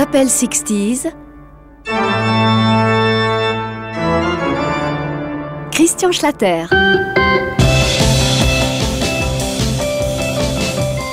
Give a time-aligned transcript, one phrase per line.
[0.00, 1.12] Chapelle 60s.
[5.70, 6.64] Christian Schlatter.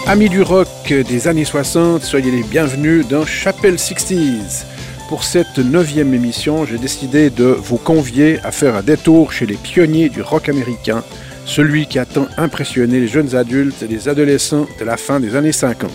[0.07, 4.63] Amis du rock des années 60, soyez les bienvenus dans Chapelle 60s.
[5.09, 9.57] Pour cette neuvième émission, j'ai décidé de vous convier à faire un détour chez les
[9.57, 11.03] pionniers du rock américain,
[11.43, 15.35] celui qui a tant impressionné les jeunes adultes et les adolescents de la fin des
[15.35, 15.91] années 50.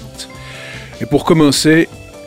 [1.01, 1.89] Et pour commencer,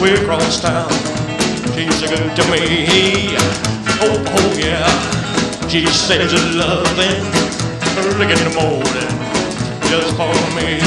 [0.00, 0.88] way across town.
[1.74, 3.34] She's so good to me.
[4.00, 4.86] Oh, oh yeah.
[5.68, 7.24] She says loving
[7.98, 9.14] early in the morning
[9.90, 10.78] just for me.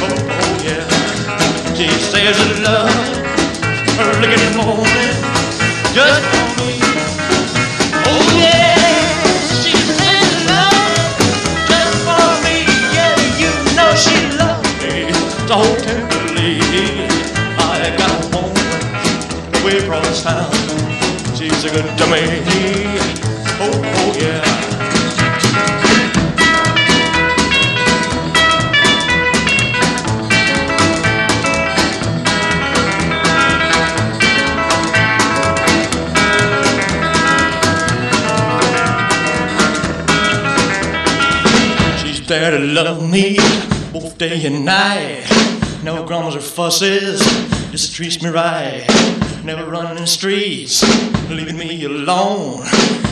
[0.00, 0.88] Oh, oh yeah.
[1.74, 2.88] She says love
[4.00, 5.14] early in the morning
[5.92, 6.80] just for me.
[8.08, 8.78] Oh yeah.
[9.60, 11.18] She's in love.
[11.68, 14.28] Just for me, yeah, you know she
[19.88, 20.52] across town.
[21.34, 22.20] She's a good to me.
[23.58, 24.44] Oh, oh yeah.
[41.96, 43.38] She's there to love me
[43.90, 45.24] both day and night.
[45.82, 47.20] No grumbles or fusses,
[47.70, 48.86] just treats me right.
[49.44, 50.82] Never running the streets,
[51.30, 52.64] leaving me alone.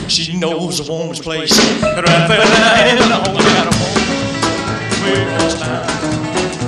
[0.07, 1.57] She knows a woman's place.
[1.81, 3.77] Right there, I got a woman
[5.03, 5.87] way across town.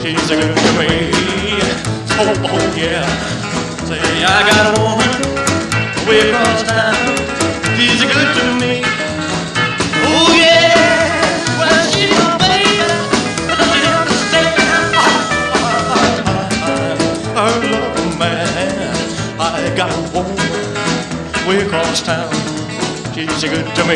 [0.01, 1.11] She's a good to me.
[2.21, 3.05] Oh, oh yeah.
[3.85, 5.15] Say I got a woman
[6.07, 6.95] way across town.
[7.77, 8.98] She's a good to me.
[19.79, 19.87] To
[23.85, 23.95] me.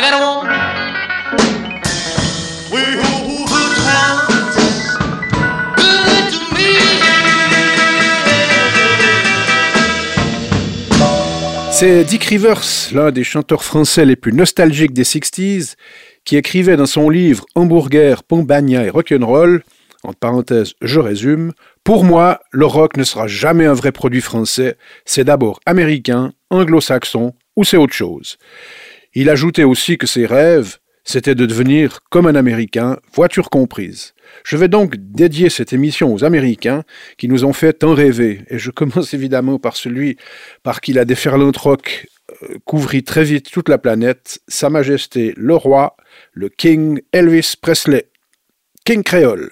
[0.00, 0.20] Got a.
[11.80, 15.76] C'est Dick Rivers, l'un des chanteurs français les plus nostalgiques des 60s,
[16.30, 19.64] qui écrivait dans son livre Hamburger, Pombagna et Rock'n'Roll,
[20.04, 24.76] entre parenthèses, je résume, Pour moi, le rock ne sera jamais un vrai produit français,
[25.04, 28.38] c'est d'abord américain, anglo-saxon ou c'est autre chose.
[29.12, 34.14] Il ajoutait aussi que ses rêves, c'était de devenir comme un Américain, voiture comprise.
[34.44, 36.84] Je vais donc dédier cette émission aux Américains
[37.18, 40.16] qui nous ont fait tant rêver, et je commence évidemment par celui
[40.62, 42.06] par qui la déferlante rock
[42.64, 45.96] couvrit très vite toute la planète, Sa Majesté le Roi,
[46.32, 48.06] le King Elvis Presley.
[48.84, 49.50] King créole.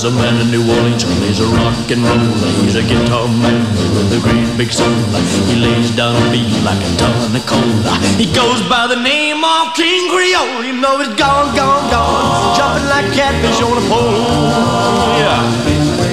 [0.00, 2.64] There's a man in New Orleans plays a rock and roll.
[2.64, 4.88] He's a guitar man with a great big soul.
[5.50, 7.60] He lays down a beat like a ton of coal.
[8.16, 10.64] He goes by the name of King Creole.
[10.64, 14.50] You know he's gone, gone, gone, jumping like catfish on a pole.
[15.18, 15.42] Yeah,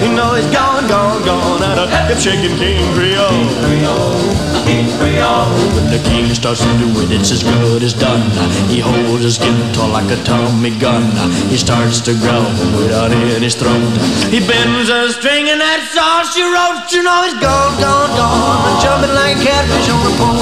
[0.03, 4.56] you know he's gone, gone, gone out of hip shaking King Creole.
[4.67, 8.27] When the king starts to do it, it's as good as done.
[8.67, 11.07] He holds his guitar like a Tommy gun.
[11.47, 13.95] He starts to growl without any throat.
[14.27, 16.91] He bends a string and that's all she wrote.
[16.91, 20.35] You know he's gone, gone, gone, jumping like a catfish on a pole.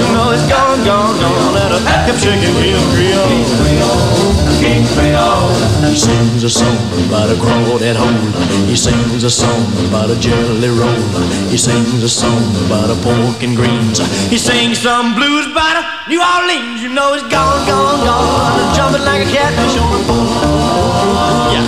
[0.00, 4.43] You know he's gone, gone, gone out of hip shaking King
[4.82, 5.54] Creole.
[5.86, 8.32] He sings a song about a crawdad hole.
[8.66, 11.06] He sings a song about a jelly roll.
[11.50, 14.02] He sings a song about a pork and greens.
[14.28, 16.82] He sings some blues about a New Orleans.
[16.82, 21.54] You know he's gone, gone, gone, jumping like a catfish on a pole.
[21.54, 21.62] Yeah,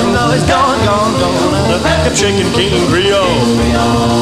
[0.00, 4.19] you know he's gone, gone, gone, out of shaking King Creole.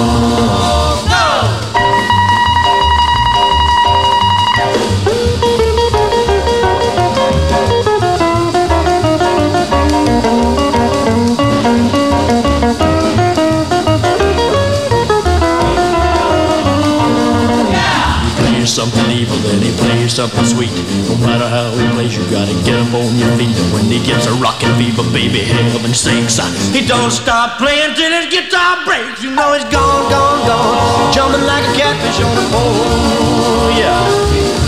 [21.38, 23.55] Matter how he plays, you gotta get up on your feet.
[23.55, 26.43] And when he gets a rockin' fever, baby, heaven sakes,
[26.75, 29.23] he don't stop playing till his guitar breaks.
[29.23, 33.70] You know he's gone, gone, gone, jumping like a catfish on a pole.
[33.79, 34.02] Yeah,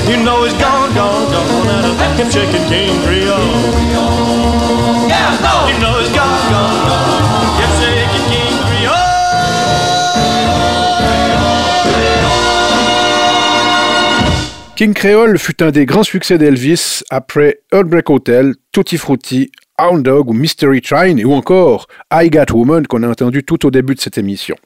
[0.06, 3.74] you know he's gone, gone, gone, out of that shaking King Creole.
[5.10, 7.29] Yeah, no, you know he's gone, gone, gone,
[14.80, 20.30] King Creole fut un des grands succès d'Elvis après Heartbreak Hotel, Tutti Frutti, Hound Dog
[20.30, 24.00] ou Mystery Train ou encore I Got Woman qu'on a entendu tout au début de
[24.00, 24.56] cette émission.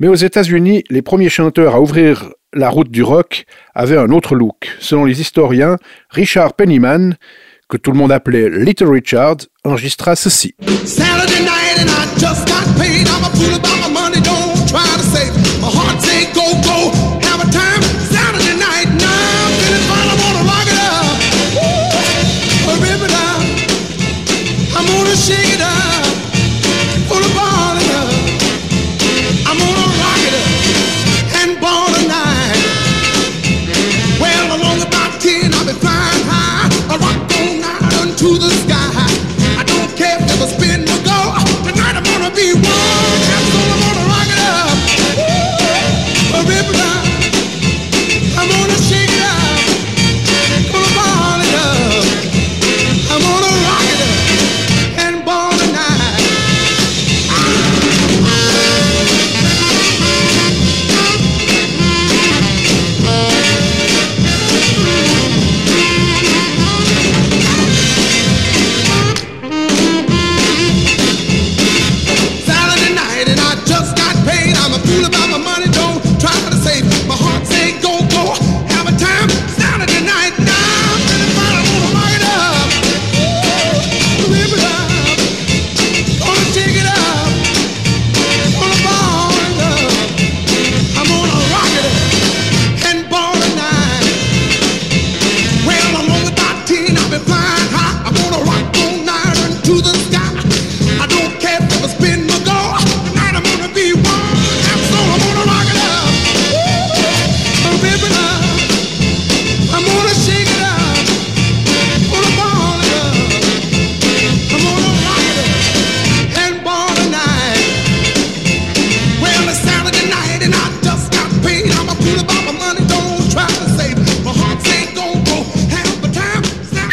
[0.00, 4.34] Mais aux États-Unis, les premiers chanteurs à ouvrir la route du rock avaient un autre
[4.34, 4.68] look.
[4.80, 5.76] Selon les historiens,
[6.10, 7.16] Richard Pennyman,
[7.68, 10.56] que tout le monde appelait Little Richard, enregistra ceci.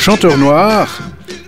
[0.10, 0.88] Chanteur noir,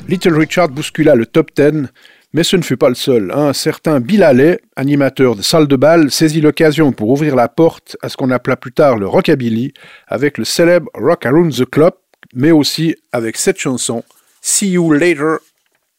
[0.07, 1.87] Little Richard bouscula le top 10,
[2.31, 3.31] mais ce ne fut pas le seul.
[3.33, 7.97] Un certain Bill Haley, animateur de salle de bal, saisit l'occasion pour ouvrir la porte
[8.03, 9.73] à ce qu'on appela plus tard le rockabilly,
[10.07, 11.95] avec le célèbre Rock Around the Clock,
[12.35, 14.03] mais aussi avec cette chanson,
[14.41, 15.37] See You Later,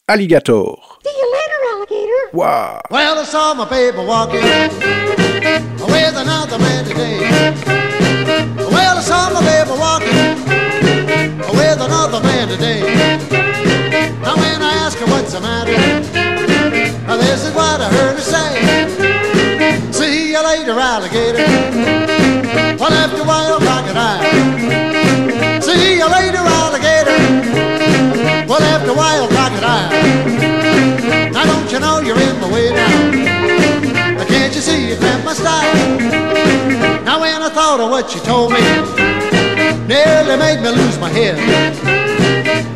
[0.07, 0.99] Alligator.
[1.03, 2.29] See you later, alligator.
[2.31, 2.79] Wow.
[2.89, 4.41] Well, I saw my baby walking
[5.81, 7.29] with another man today.
[8.71, 10.72] Well, I saw my baby walking
[11.53, 12.81] with another man today.
[14.21, 15.71] Now, when I asked her what's the matter,
[17.17, 18.51] this is what I heard her say.
[19.91, 21.45] See you later, alligator.
[22.79, 24.23] Well, after a while, crocodile.
[25.61, 27.17] See you later, alligator.
[28.47, 29.89] Well, after a while, crocodile.
[31.31, 33.33] Now don't you know you're in my way now?
[34.33, 35.75] Can't you see cramp my style?
[37.03, 38.59] Now when I thought of what you told me,
[40.37, 41.37] nearly made me lose my head.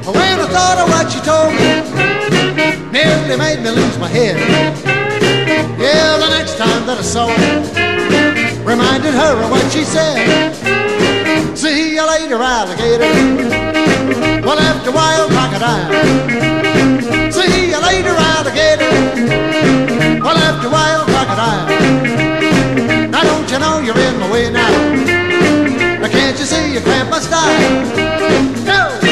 [0.06, 1.82] When I thought of what you told me,
[2.92, 4.38] nearly made me lose my head.
[5.80, 10.54] Yeah, the next time that I saw her, reminded her of what she said.
[11.58, 13.12] See you later, alligator.
[14.46, 15.92] Well, after a while, crocodile.
[17.32, 18.94] See you later, alligator.
[20.22, 21.68] Well, after a while, crocodile.
[23.10, 25.07] Now don't you know you're in my way now?
[26.12, 27.86] Can't you see you cramp my style?
[28.66, 29.07] No.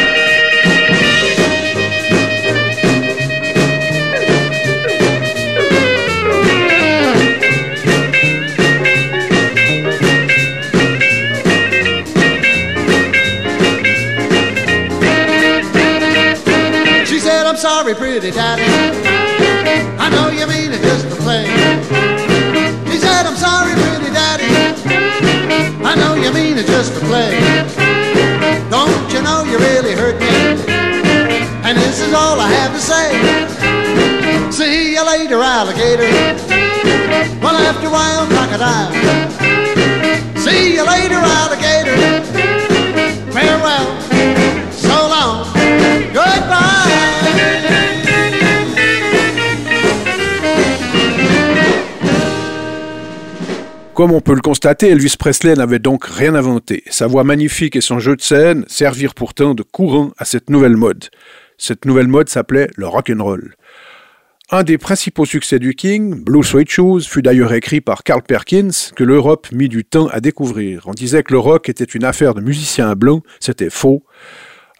[53.96, 56.84] Comme on peut le constater, Elvis Presley n'avait donc rien inventé.
[56.90, 60.76] Sa voix magnifique et son jeu de scène servirent pourtant de courant à cette nouvelle
[60.76, 61.06] mode.
[61.58, 63.56] Cette nouvelle mode s'appelait le rock and roll.
[64.52, 68.70] Un des principaux succès du King, Blue Suede Shoes, fut d'ailleurs écrit par Carl Perkins,
[68.96, 70.84] que l'Europe mit du temps à découvrir.
[70.86, 74.04] On disait que le rock était une affaire de musiciens blancs, c'était faux.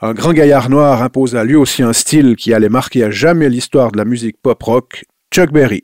[0.02, 3.92] Un grand gaillard noir imposa lui aussi un style qui allait marquer à jamais l'histoire
[3.92, 5.04] de la musique pop-rock,
[5.34, 5.84] Chuck Berry.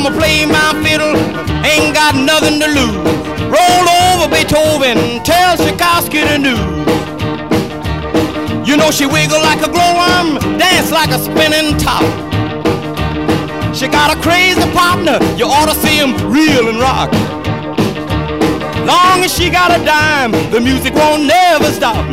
[0.00, 1.12] I'ma play my fiddle.
[1.60, 2.96] Ain't got nothing to lose.
[3.52, 6.56] Roll over Beethoven, tell Tchaikovsky the news.
[8.66, 12.00] You know she wiggle like a glowworm, dance like a spinning top.
[13.76, 17.12] She got a crazy partner, you ought to see him reel and rock.
[18.88, 22.06] Long as she got a dime, the music won't never stop.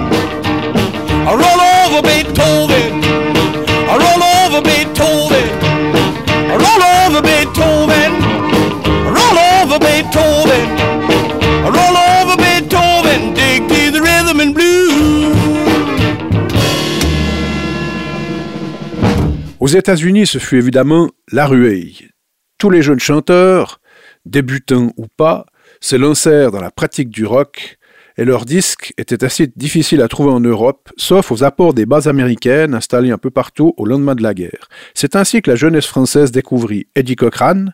[1.23, 2.99] I roll over Beethoven.
[3.87, 5.66] I roll over Beethoven.
[6.57, 8.11] I roll over Beethoven.
[9.05, 10.65] I roll over Beethoven.
[11.63, 13.33] I roll over Beethoven.
[13.35, 15.37] Dig to the rhythm and blues.
[19.59, 21.93] Aux États-Unis, ce fut évidemment la ruée.
[22.57, 23.79] Tous les jeunes chanteurs,
[24.25, 25.45] débutants ou pas,
[25.79, 27.77] se lancèrent dans la pratique du rock
[28.17, 32.07] et leurs disques étaient assez difficiles à trouver en Europe, sauf aux apports des bases
[32.07, 34.69] américaines installées un peu partout au lendemain de la guerre.
[34.93, 37.65] C'est ainsi que la jeunesse française découvrit Eddie Cochran,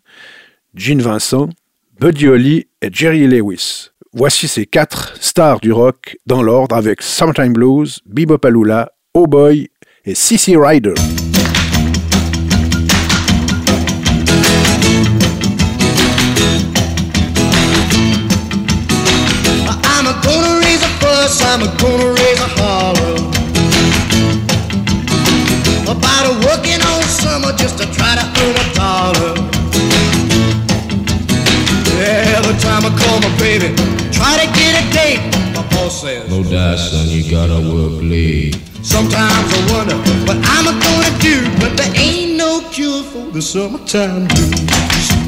[0.76, 1.50] Gene Vincent,
[2.00, 3.90] Buddy Holly et Jerry Lewis.
[4.14, 9.70] Voici ces quatre stars du rock dans l'ordre avec Summertime Blues, Bebop Alula, Oh Boy
[10.06, 10.94] et Sissy Rider.
[21.63, 23.15] I'm gonna raise a holler.
[25.88, 29.34] About a working all summer just to try to earn a dollar.
[32.36, 33.72] Every time I call my baby,
[34.12, 35.24] try to get a date.
[35.55, 38.60] My boss says No doubt, son, you gotta work late.
[38.84, 39.96] Sometimes I wonder
[40.27, 45.23] what I'm gonna do But there ain't no cure for the summertime blues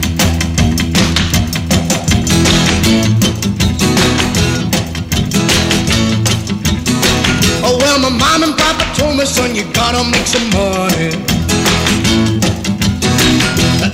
[9.17, 11.11] me, son, you gotta make some money.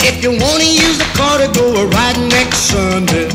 [0.02, 3.30] If you wanna use the car to go a ride next Sunday.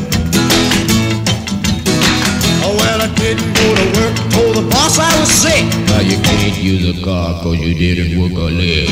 [2.63, 5.65] Oh well, I didn't go to work, told the boss I was sick.
[5.87, 8.89] Now you can't use a car cause you didn't work a leg.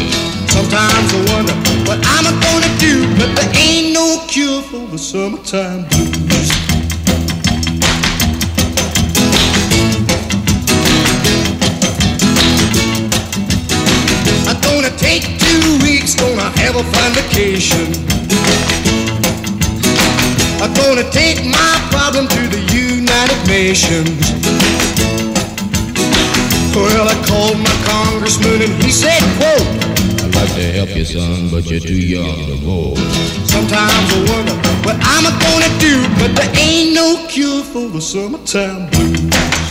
[0.50, 1.56] Sometimes I wonder
[1.88, 6.65] what I'm gonna do, but there ain't no cure for the summertime blues.
[16.78, 17.88] A fun vacation.
[20.62, 24.20] I'm gonna take my problem to the United Nations.
[26.76, 29.68] Well, I called my congressman and he said, quote,
[30.24, 32.98] I'd like to help you, son, but you're too young to vote.
[33.48, 38.90] Sometimes I wonder what I'm gonna do, but there ain't no cure for the summertime
[38.90, 39.65] blues.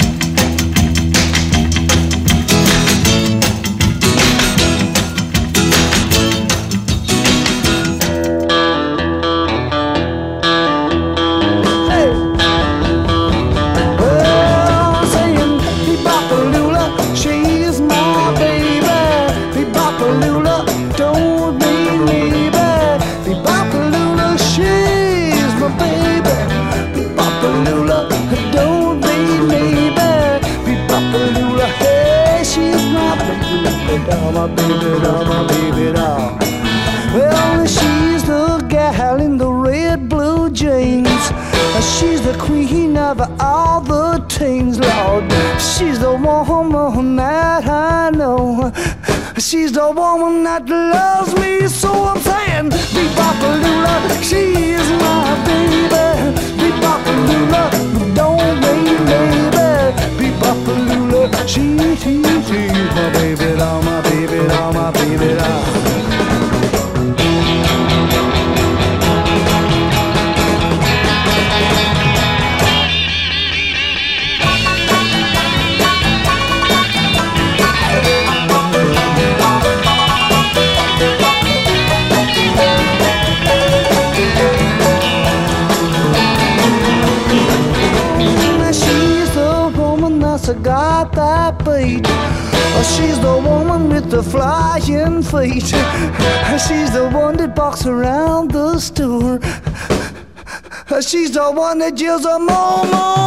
[101.84, 103.24] only just a moment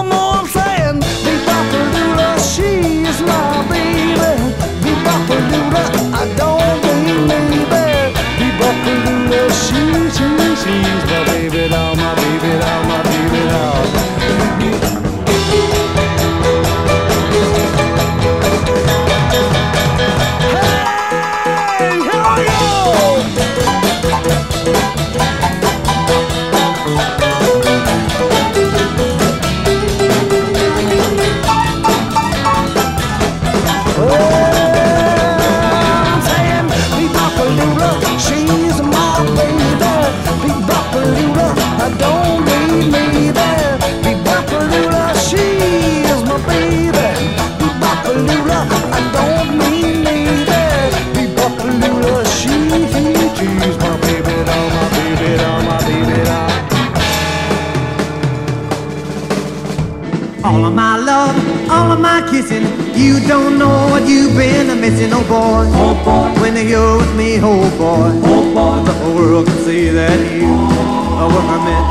[71.26, 71.88] were meant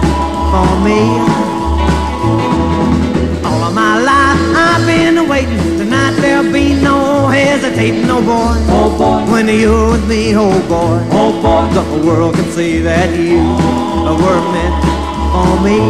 [0.53, 1.01] for me.
[3.43, 5.59] All of my life I've been waiting.
[5.79, 8.55] Tonight there'll be no hesitating, oh boy.
[8.71, 9.33] Oh boy.
[9.33, 11.03] When you're with me, oh boy.
[11.11, 11.67] Oh boy.
[11.75, 13.43] The whole world can see that you
[14.23, 14.77] were meant
[15.35, 15.81] for me.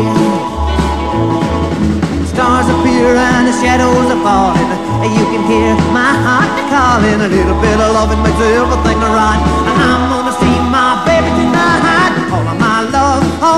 [2.33, 4.69] Stars appear and the shadows are falling.
[5.07, 7.21] You can hear my heart calling.
[7.21, 9.41] A little bit of loving makes everything right.
[9.81, 10.26] I'm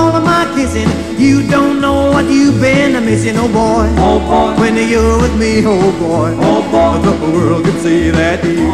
[0.09, 0.89] all of my kissing.
[1.17, 3.85] You don't know what you've been missing, oh boy.
[3.97, 4.59] Oh boy.
[4.59, 6.31] When you're with me, oh boy.
[6.49, 6.95] Oh boy.
[7.05, 8.67] The whole world can see that you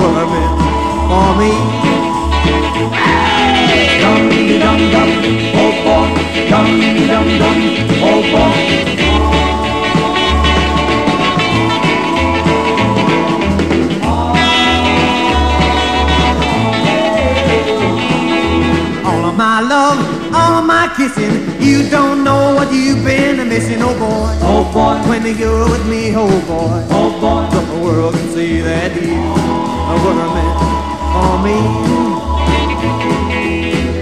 [0.00, 0.54] were meant
[1.08, 1.52] for me.
[4.02, 4.22] Dum
[4.62, 5.10] dum dum,
[5.62, 6.08] oh boy.
[6.50, 6.68] Dum
[7.10, 7.58] dum dum,
[8.08, 9.07] oh boy.
[19.38, 19.98] My love,
[20.34, 21.30] all my kissing.
[21.62, 24.34] You don't know what you've been missing, oh boy.
[24.42, 24.98] Oh boy.
[25.08, 26.82] When you're with me, oh boy.
[26.90, 27.46] Oh boy.
[27.54, 29.14] The whole world can see that you
[30.02, 30.58] were meant
[31.14, 31.56] for me.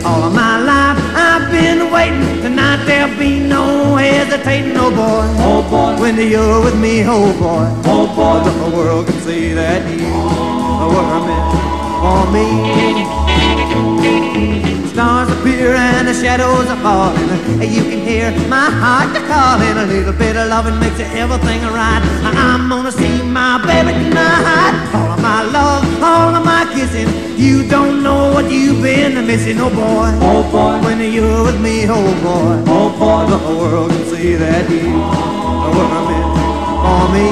[0.09, 2.41] All of my life I've been waiting.
[2.41, 5.27] Tonight there'll be no hesitating, oh boy.
[5.45, 6.01] Oh boy.
[6.01, 7.69] When you're with me, oh boy.
[7.85, 8.43] Oh boy.
[8.43, 10.09] The whole world can see that you
[10.95, 11.53] were meant
[12.01, 13.26] for me.
[15.07, 17.29] Stars appear and the shadows are falling.
[17.63, 19.77] You can hear my heart calling.
[19.79, 22.03] A little bit of loving makes everything right.
[22.25, 24.75] I'm gonna see my baby tonight.
[24.93, 27.07] All of my love, all of my kissing.
[27.39, 30.11] You don't know what you've been missing, oh boy.
[30.27, 30.81] Oh boy.
[30.85, 32.65] When you're with me, oh boy.
[32.67, 33.31] Oh boy.
[33.31, 34.91] The whole world can see that you
[35.77, 36.35] were meant
[36.83, 37.29] for me.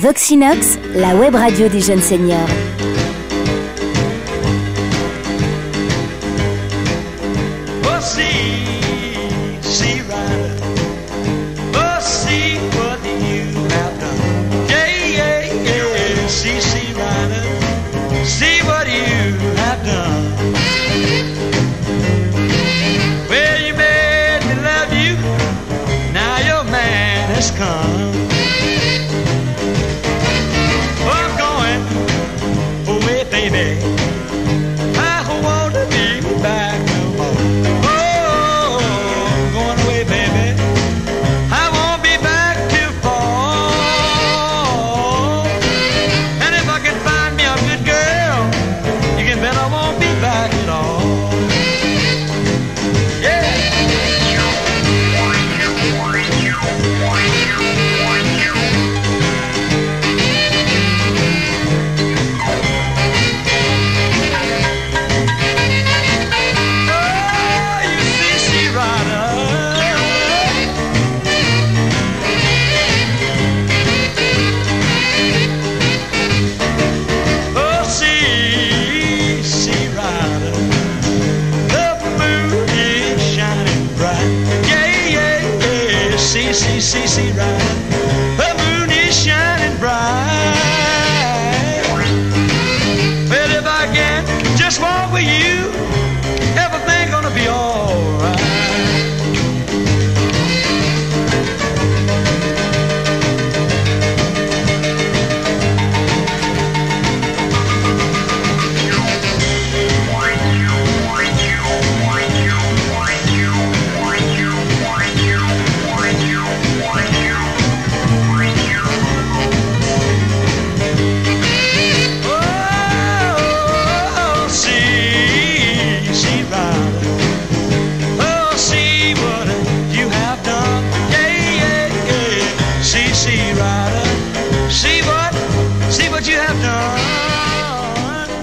[0.00, 2.79] Voxinox, la web radio des jeunes seniors.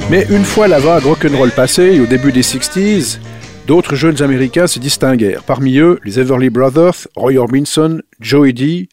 [0.09, 3.19] Mais une fois la vague rock'n'roll passée, au début des 60s,
[3.67, 5.43] d'autres jeunes américains se distinguèrent.
[5.43, 8.87] Parmi eux, les Everly Brothers, Roy Orbison, Joey D,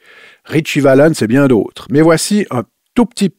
[0.44, 1.86] Richie Valens et bien d'autres.
[1.88, 3.32] Mais voici un tout petit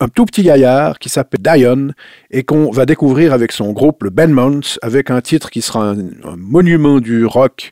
[0.00, 1.92] un tout petit gaillard qui s'appelle Dion
[2.30, 5.90] et qu'on va découvrir avec son groupe le Ben Mounts avec un titre qui sera
[5.90, 7.70] un, un monument du rock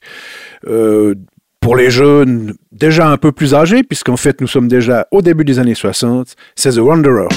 [0.66, 1.14] euh,
[1.60, 5.44] pour les jeunes déjà un peu plus âgés puisqu'en fait nous sommes déjà au début
[5.44, 7.28] des années 60, c'est The Wanderer.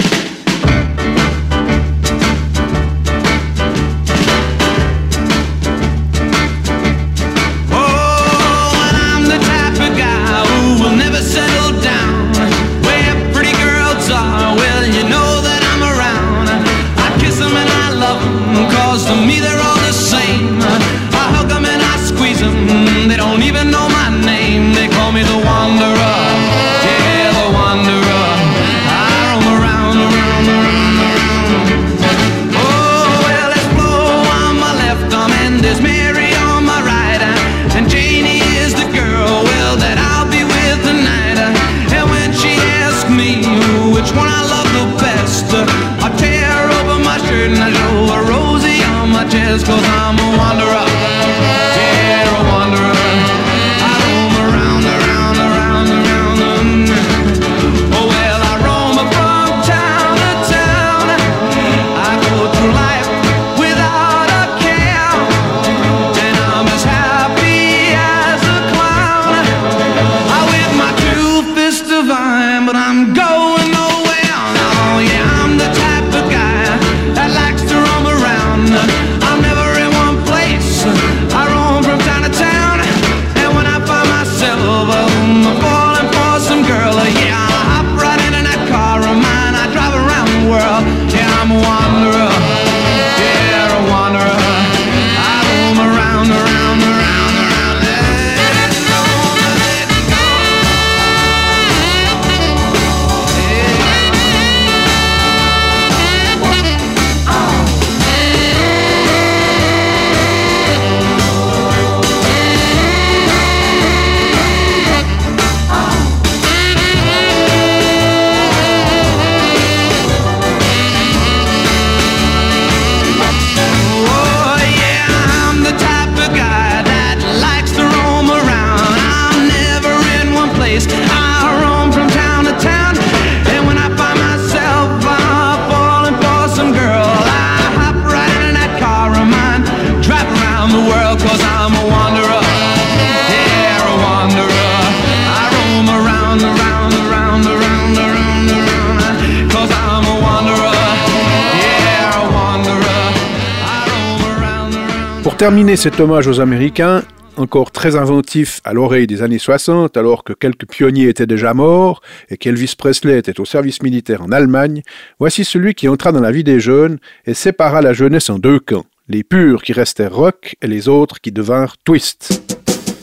[155.43, 157.03] terminer cet hommage aux Américains,
[157.36, 162.01] encore très inventif à l'oreille des années 60, alors que quelques pionniers étaient déjà morts
[162.29, 164.84] et qu'Elvis Presley était au service militaire en Allemagne,
[165.19, 168.58] voici celui qui entra dans la vie des jeunes et sépara la jeunesse en deux
[168.58, 172.41] camps, les purs qui restèrent rock et les autres qui devinrent twist.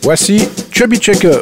[0.00, 1.40] Voici Chubby Checker.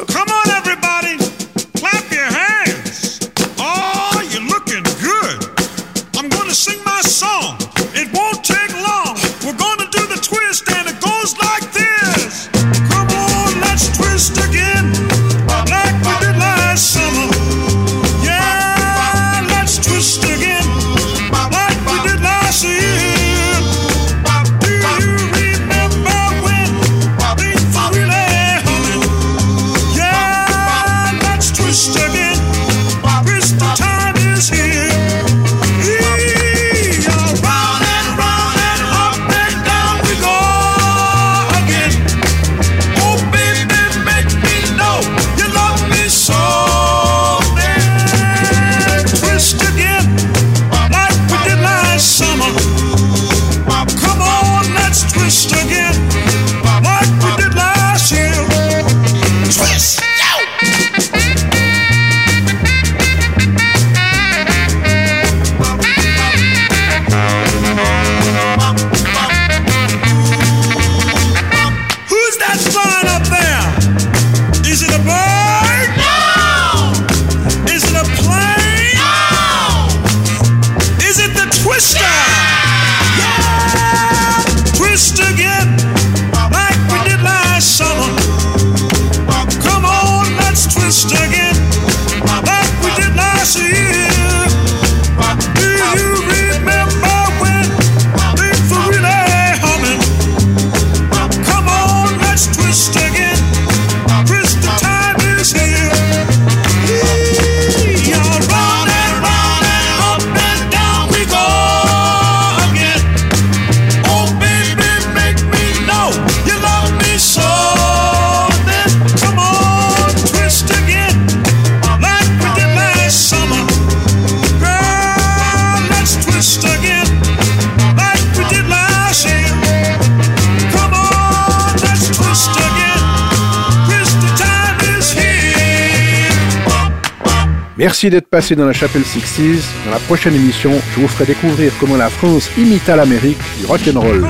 [137.79, 139.61] Merci d'être passé dans la chapelle 60s.
[139.85, 144.27] Dans la prochaine émission, je vous ferai découvrir comment la France imita l'Amérique du rock'n'roll.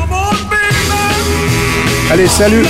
[2.12, 2.63] Allez, salut